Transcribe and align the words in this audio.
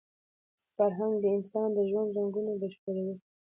فرهنګ 0.75 1.13
د 1.23 1.25
انسان 1.37 1.67
د 1.73 1.79
ژوند 1.89 2.09
رنګونه 2.17 2.51
بشپړوي. 2.61 3.15